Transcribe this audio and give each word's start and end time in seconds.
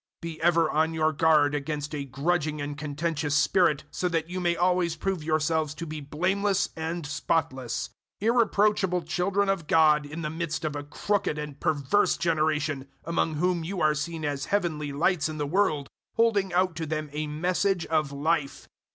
002:014 0.21 0.21
Be 0.21 0.41
ever 0.41 0.71
on 0.71 0.93
your 0.95 1.13
guard 1.13 1.53
against 1.53 1.93
a 1.93 2.05
grudging 2.05 2.59
and 2.59 2.75
contentious 2.75 3.35
spirit, 3.35 3.83
002:015 3.89 3.89
so 3.91 4.09
that 4.09 4.27
you 4.31 4.39
may 4.39 4.55
always 4.55 4.95
prove 4.95 5.23
yourselves 5.23 5.75
to 5.75 5.85
be 5.85 6.01
blameless 6.01 6.69
and 6.75 7.05
spotless 7.05 7.91
irreproachable 8.19 9.03
children 9.03 9.47
of 9.47 9.67
God 9.67 10.07
in 10.07 10.23
the 10.23 10.31
midst 10.31 10.65
of 10.65 10.75
a 10.75 10.81
crooked 10.83 11.37
and 11.37 11.59
perverse 11.59 12.17
generation, 12.17 12.87
among 13.05 13.35
whom 13.35 13.63
you 13.63 13.79
are 13.79 13.93
seen 13.93 14.25
as 14.25 14.45
heavenly 14.45 14.91
lights 14.91 15.29
in 15.29 15.37
the 15.37 15.45
world, 15.45 15.85
002:016 16.17 16.17
holding 16.17 16.51
out 16.51 16.75
to 16.77 16.87
them 16.87 17.07
a 17.13 17.27
Message 17.27 17.85
of 17.85 18.11
Life. 18.11 18.67